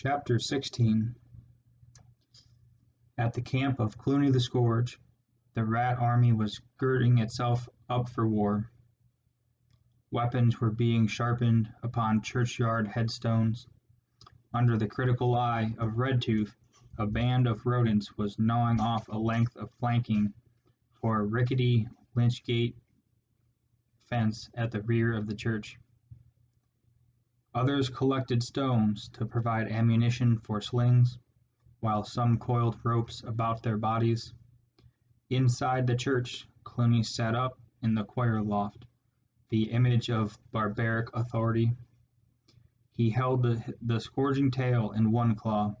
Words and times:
Chapter 0.00 0.38
16 0.38 1.16
At 3.18 3.32
the 3.32 3.40
camp 3.40 3.80
of 3.80 3.98
Cluny 3.98 4.30
the 4.30 4.38
Scourge, 4.38 5.00
the 5.54 5.64
rat 5.64 5.98
army 5.98 6.32
was 6.32 6.60
girding 6.76 7.18
itself 7.18 7.68
up 7.90 8.08
for 8.08 8.28
war. 8.28 8.70
Weapons 10.12 10.60
were 10.60 10.70
being 10.70 11.08
sharpened 11.08 11.72
upon 11.82 12.22
churchyard 12.22 12.86
headstones. 12.86 13.66
Under 14.54 14.78
the 14.78 14.86
critical 14.86 15.34
eye 15.34 15.74
of 15.78 15.98
Redtooth, 15.98 16.54
a 16.96 17.04
band 17.04 17.48
of 17.48 17.66
rodents 17.66 18.16
was 18.16 18.38
gnawing 18.38 18.78
off 18.78 19.08
a 19.08 19.18
length 19.18 19.56
of 19.56 19.72
flanking 19.80 20.32
for 20.92 21.18
a 21.18 21.26
rickety 21.26 21.88
lych-gate 22.14 22.76
fence 24.04 24.48
at 24.54 24.70
the 24.70 24.82
rear 24.82 25.16
of 25.16 25.26
the 25.26 25.34
church. 25.34 25.76
Others 27.54 27.88
collected 27.88 28.42
stones 28.42 29.08
to 29.14 29.24
provide 29.24 29.68
ammunition 29.68 30.38
for 30.38 30.60
slings, 30.60 31.18
while 31.80 32.04
some 32.04 32.38
coiled 32.38 32.78
ropes 32.84 33.22
about 33.24 33.62
their 33.62 33.78
bodies. 33.78 34.34
Inside 35.30 35.86
the 35.86 35.96
church, 35.96 36.46
Cluny 36.62 37.02
sat 37.02 37.34
up 37.34 37.58
in 37.80 37.94
the 37.94 38.04
choir 38.04 38.42
loft, 38.42 38.84
the 39.48 39.70
image 39.70 40.10
of 40.10 40.38
barbaric 40.52 41.08
authority. 41.14 41.72
He 42.92 43.08
held 43.08 43.42
the, 43.42 43.74
the 43.80 43.98
scourging 43.98 44.50
tail 44.50 44.90
in 44.90 45.10
one 45.10 45.34
claw, 45.34 45.74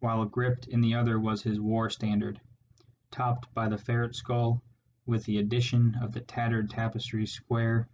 while 0.00 0.24
gripped 0.24 0.66
in 0.66 0.80
the 0.80 0.94
other 0.94 1.20
was 1.20 1.42
his 1.42 1.60
war 1.60 1.90
standard, 1.90 2.40
topped 3.10 3.52
by 3.52 3.68
the 3.68 3.76
ferret 3.76 4.14
skull, 4.16 4.62
with 5.04 5.24
the 5.24 5.36
addition 5.36 5.94
of 5.96 6.12
the 6.12 6.20
tattered 6.20 6.70
tapestry 6.70 7.26
square 7.26 7.86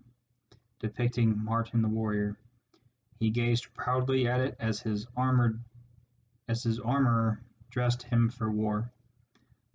depicting 0.79 1.37
Martin 1.43 1.83
the 1.83 1.89
warrior. 1.89 2.39
He 3.19 3.31
gazed 3.31 3.75
proudly 3.75 4.29
at 4.29 4.41
it 4.41 4.57
as 4.61 4.81
his 4.81 5.07
as 6.47 6.63
his 6.63 6.79
armorer 6.79 7.43
dressed 7.69 8.05
him 8.05 8.29
for 8.29 8.51
war. 8.51 8.93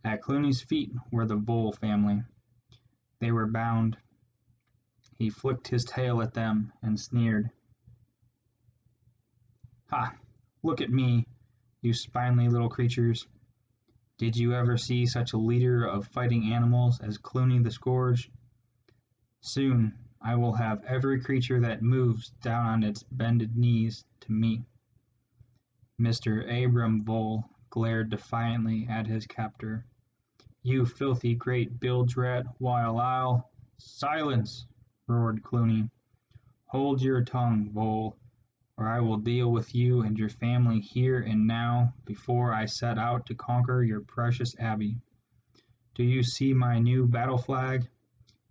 At 0.03 0.21
Cluny's 0.21 0.61
feet 0.61 0.93
were 1.11 1.25
the 1.25 1.35
Vole 1.35 1.73
family. 1.73 2.23
They 3.19 3.31
were 3.31 3.47
bound. 3.47 3.97
He 5.17 5.29
flicked 5.29 5.67
his 5.67 5.83
tail 5.83 6.21
at 6.21 6.33
them 6.33 6.71
and 6.81 6.99
sneered. 6.99 7.51
Ha! 9.89 10.15
Look 10.63 10.79
at 10.79 10.89
me, 10.89 11.27
you 11.81 11.93
spindly 11.93 12.47
little 12.47 12.69
creatures. 12.69 13.27
Did 14.17 14.37
you 14.37 14.53
ever 14.53 14.77
see 14.77 15.05
such 15.05 15.33
a 15.33 15.37
leader 15.37 15.85
of 15.85 16.07
fighting 16.07 16.53
animals 16.53 17.01
as 17.01 17.17
Cluny 17.17 17.59
the 17.59 17.71
Scourge? 17.71 18.31
Soon 19.41 19.97
I 20.25 20.35
will 20.35 20.53
have 20.53 20.85
every 20.85 21.19
creature 21.19 21.59
that 21.59 21.81
moves 21.81 22.29
down 22.41 22.65
on 22.65 22.83
its 22.83 23.03
bended 23.03 23.57
knees 23.57 24.05
to 24.21 24.31
me. 24.31 24.63
Mr. 25.99 26.65
Abram 26.65 27.03
Vole 27.03 27.43
glared 27.69 28.09
defiantly 28.09 28.87
at 28.87 29.05
his 29.05 29.27
captor. 29.27 29.85
You 30.61 30.85
filthy 30.85 31.35
great 31.35 31.77
bilge 31.81 32.15
rat, 32.15 32.45
while 32.57 32.99
I'll... 32.99 33.51
Silence! 33.77 34.65
roared 35.07 35.43
Cluny. 35.43 35.89
Hold 36.67 37.01
your 37.01 37.21
tongue, 37.25 37.69
Vole, 37.71 38.17
or 38.77 38.87
I 38.87 39.01
will 39.01 39.17
deal 39.17 39.51
with 39.51 39.75
you 39.75 40.03
and 40.03 40.17
your 40.17 40.29
family 40.29 40.79
here 40.79 41.19
and 41.19 41.45
now 41.45 41.93
before 42.05 42.53
I 42.53 42.65
set 42.65 42.97
out 42.97 43.25
to 43.25 43.35
conquer 43.35 43.83
your 43.83 43.99
precious 43.99 44.57
abbey. 44.57 44.95
Do 45.95 46.03
you 46.03 46.23
see 46.23 46.53
my 46.53 46.79
new 46.79 47.05
battle 47.07 47.37
flag? 47.37 47.89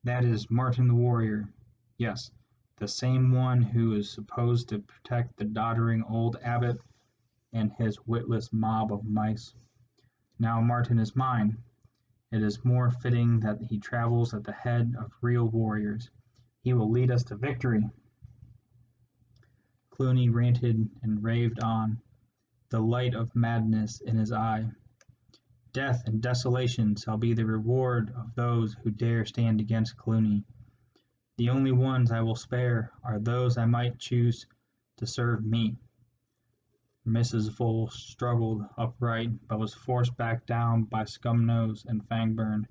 That 0.04 0.24
is 0.24 0.50
Martin 0.50 0.88
the 0.88 0.94
warrior. 0.94 1.48
Yes, 1.98 2.30
the 2.76 2.88
same 2.88 3.32
one 3.32 3.62
who 3.62 3.92
is 3.92 4.10
supposed 4.10 4.68
to 4.68 4.80
protect 4.80 5.36
the 5.36 5.44
doddering 5.44 6.02
old 6.04 6.36
abbot 6.42 6.80
and 7.52 7.70
his 7.72 8.06
witless 8.06 8.52
mob 8.52 8.92
of 8.92 9.04
mice. 9.04 9.54
Now 10.38 10.60
Martin 10.60 10.98
is 10.98 11.14
mine. 11.14 11.58
It 12.30 12.42
is 12.42 12.64
more 12.64 12.90
fitting 12.90 13.40
that 13.40 13.60
he 13.62 13.78
travels 13.78 14.32
at 14.32 14.42
the 14.42 14.52
head 14.52 14.94
of 14.98 15.12
real 15.20 15.48
warriors. 15.48 16.10
He 16.62 16.72
will 16.72 16.90
lead 16.90 17.10
us 17.10 17.24
to 17.24 17.36
victory. 17.36 17.88
Cluny 19.90 20.30
ranted 20.30 20.88
and 21.02 21.22
raved 21.22 21.60
on, 21.60 22.00
the 22.70 22.80
light 22.80 23.14
of 23.14 23.36
madness 23.36 24.00
in 24.00 24.16
his 24.16 24.32
eye. 24.32 24.70
Death 25.72 26.02
and 26.06 26.22
desolation 26.22 26.96
shall 26.96 27.18
be 27.18 27.34
the 27.34 27.44
reward 27.44 28.10
of 28.16 28.34
those 28.34 28.74
who 28.82 28.90
dare 28.90 29.26
stand 29.26 29.60
against 29.60 29.96
Cluny. 29.98 30.44
The 31.42 31.50
only 31.50 31.72
ones 31.72 32.12
I 32.12 32.20
will 32.20 32.36
spare 32.36 32.92
are 33.02 33.18
those 33.18 33.58
I 33.58 33.64
might 33.64 33.98
choose 33.98 34.46
to 34.98 35.08
serve 35.08 35.44
me. 35.44 35.76
Mrs. 37.04 37.50
Vole 37.50 37.88
struggled 37.88 38.64
upright, 38.78 39.48
but 39.48 39.58
was 39.58 39.74
forced 39.74 40.16
back 40.16 40.46
down 40.46 40.84
by 40.84 41.02
Scumnose 41.02 41.84
and 41.84 42.08
Fangburn. 42.08 42.68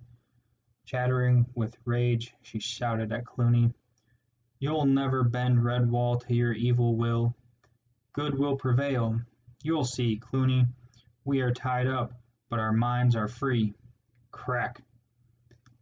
Chattering 0.86 1.48
with 1.54 1.76
rage, 1.84 2.34
she 2.44 2.60
shouted 2.60 3.12
at 3.12 3.26
Cluny, 3.26 3.74
You'll 4.58 4.86
never 4.86 5.26
bend 5.26 5.58
Redwall 5.58 6.26
to 6.26 6.34
your 6.34 6.54
evil 6.54 6.96
will. 6.96 7.36
Good 8.14 8.40
will 8.40 8.56
prevail. 8.56 9.20
You'll 9.64 9.84
see, 9.84 10.16
Cluny. 10.16 10.66
We 11.26 11.42
are 11.42 11.52
tied 11.52 11.88
up, 11.88 12.14
but 12.48 12.60
our 12.60 12.72
minds 12.72 13.18
are 13.18 13.28
free. 13.28 13.74
Crack! 14.32 14.82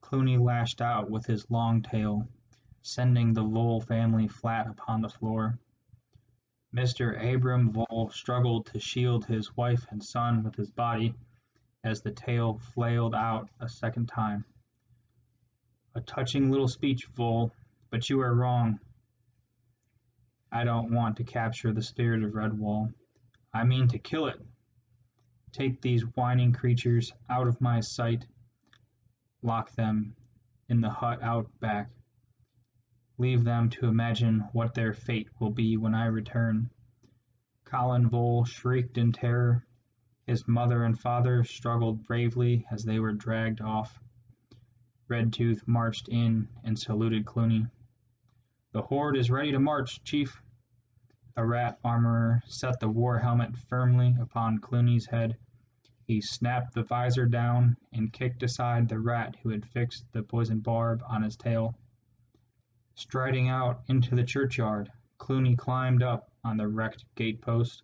Cluny 0.01 0.37
lashed 0.37 0.81
out 0.81 1.11
with 1.11 1.27
his 1.27 1.51
long 1.51 1.83
tail 1.83 2.27
sending 2.81 3.33
the 3.33 3.43
Vole 3.43 3.81
family 3.81 4.27
flat 4.27 4.67
upon 4.67 5.01
the 5.01 5.09
floor. 5.09 5.57
Mr. 6.75 7.33
Abram 7.33 7.71
Vole 7.71 8.11
struggled 8.13 8.67
to 8.67 8.79
shield 8.79 9.25
his 9.25 9.55
wife 9.57 9.87
and 9.89 10.03
son 10.03 10.43
with 10.43 10.55
his 10.55 10.69
body 10.69 11.15
as 11.83 12.01
the 12.01 12.11
tail 12.11 12.59
flailed 12.73 13.15
out 13.15 13.49
a 13.59 13.67
second 13.67 14.07
time. 14.07 14.45
A 15.95 16.01
touching 16.01 16.51
little 16.51 16.67
speech, 16.67 17.05
Vole, 17.15 17.51
but 17.89 18.09
you 18.09 18.21
are 18.21 18.35
wrong. 18.35 18.79
I 20.51 20.63
don't 20.63 20.91
want 20.91 21.17
to 21.17 21.23
capture 21.23 21.73
the 21.73 21.81
spirit 21.81 22.23
of 22.23 22.33
Redwall. 22.33 22.93
I 23.53 23.63
mean 23.63 23.87
to 23.89 23.99
kill 23.99 24.27
it. 24.27 24.39
Take 25.51 25.81
these 25.81 26.03
whining 26.15 26.53
creatures 26.53 27.11
out 27.29 27.47
of 27.47 27.61
my 27.61 27.79
sight. 27.79 28.25
Lock 29.41 29.71
them 29.75 30.15
in 30.67 30.81
the 30.81 30.89
hut 30.89 31.21
out 31.23 31.47
back. 31.59 31.89
Leave 33.19 33.43
them 33.43 33.69
to 33.69 33.85
imagine 33.85 34.39
what 34.53 34.73
their 34.73 34.93
fate 34.93 35.27
will 35.41 35.49
be 35.49 35.75
when 35.75 35.93
I 35.93 36.05
return. 36.05 36.69
Colin 37.65 38.07
Vole 38.07 38.45
shrieked 38.45 38.97
in 38.97 39.11
terror. 39.11 39.65
His 40.25 40.47
mother 40.47 40.85
and 40.85 40.97
father 40.97 41.43
struggled 41.43 42.05
bravely 42.05 42.65
as 42.71 42.85
they 42.85 42.97
were 42.97 43.11
dragged 43.11 43.59
off. 43.59 43.99
Redtooth 45.09 45.67
marched 45.67 46.07
in 46.07 46.47
and 46.63 46.79
saluted 46.79 47.25
Cluny. 47.25 47.67
The 48.71 48.83
horde 48.83 49.17
is 49.17 49.29
ready 49.29 49.51
to 49.51 49.59
march, 49.59 50.01
chief. 50.05 50.41
A 51.35 51.45
rat 51.45 51.77
armorer 51.83 52.41
set 52.45 52.79
the 52.79 52.87
war 52.87 53.19
helmet 53.19 53.57
firmly 53.57 54.15
upon 54.17 54.59
Cluny's 54.59 55.07
head. 55.07 55.35
He 56.07 56.21
snapped 56.21 56.73
the 56.73 56.83
visor 56.83 57.25
down 57.25 57.75
and 57.91 58.13
kicked 58.13 58.43
aside 58.43 58.87
the 58.87 58.99
rat 58.99 59.35
who 59.43 59.49
had 59.49 59.65
fixed 59.65 60.09
the 60.13 60.23
poisoned 60.23 60.63
barb 60.63 61.03
on 61.05 61.23
his 61.23 61.35
tail. 61.35 61.75
Striding 62.99 63.47
out 63.47 63.81
into 63.87 64.13
the 64.13 64.25
churchyard, 64.25 64.91
Cluny 65.19 65.55
climbed 65.55 66.03
up 66.03 66.29
on 66.43 66.57
the 66.57 66.67
wrecked 66.67 67.05
gatepost. 67.15 67.81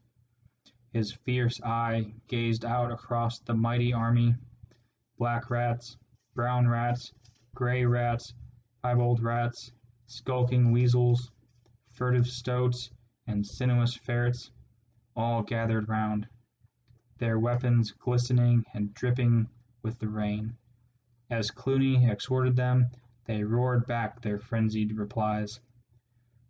His 0.91 1.13
fierce 1.13 1.61
eye 1.63 2.13
gazed 2.27 2.65
out 2.65 2.91
across 2.91 3.39
the 3.39 3.53
mighty 3.53 3.93
army. 3.93 4.35
Black 5.17 5.49
rats, 5.49 5.95
brown 6.33 6.67
rats, 6.67 7.13
gray 7.55 7.85
rats, 7.85 8.33
piebald 8.83 9.23
rats, 9.23 9.71
skulking 10.05 10.73
weasels, 10.73 11.31
furtive 11.93 12.27
stoats, 12.27 12.91
and 13.25 13.47
sinuous 13.47 13.95
ferrets, 13.95 14.51
all 15.15 15.41
gathered 15.43 15.87
round, 15.87 16.27
their 17.19 17.39
weapons 17.39 17.93
glistening 17.93 18.65
and 18.73 18.93
dripping 18.93 19.47
with 19.81 19.97
the 19.97 20.09
rain. 20.09 20.57
As 21.29 21.51
Cluny 21.51 22.05
exhorted 22.05 22.57
them, 22.57 22.89
they 23.25 23.43
roared 23.43 23.87
back 23.87 24.21
their 24.21 24.39
frenzied 24.39 24.97
replies. 24.97 25.59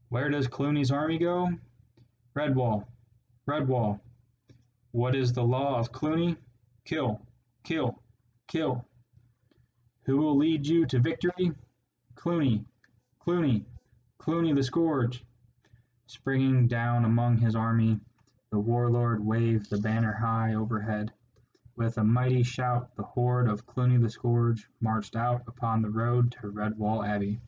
Where 0.09 0.29
does 0.29 0.47
Cluny's 0.47 0.91
army 0.91 1.17
go? 1.17 1.49
Redwall. 2.35 2.85
Redwall. 3.47 3.99
What 4.91 5.15
is 5.15 5.33
the 5.33 5.43
law 5.43 5.79
of 5.79 5.91
Cluny? 5.91 6.37
Kill, 6.85 7.21
kill, 7.63 8.01
kill. 8.47 8.85
Who 10.03 10.17
will 10.17 10.37
lead 10.37 10.67
you 10.67 10.85
to 10.85 10.99
victory? 10.99 11.51
Cluny, 12.15 12.63
Cluny, 13.19 13.65
Cluny 14.19 14.53
the 14.53 14.63
Scourge. 14.63 15.23
Springing 16.07 16.67
down 16.67 17.05
among 17.05 17.37
his 17.37 17.55
army, 17.55 17.99
the 18.51 18.59
warlord 18.59 19.25
waved 19.25 19.69
the 19.69 19.79
banner 19.79 20.13
high 20.13 20.53
overhead. 20.53 21.11
With 21.77 21.97
a 21.97 22.03
mighty 22.05 22.43
shout 22.43 22.95
the 22.95 23.03
horde 23.03 23.49
of 23.49 23.65
Cluny 23.65 23.97
the 23.97 24.09
Scourge 24.09 24.69
marched 24.79 25.17
out 25.17 25.41
upon 25.45 25.81
the 25.81 25.89
road 25.89 26.31
to 26.31 26.49
Redwall 26.49 27.05
Abbey. 27.05 27.41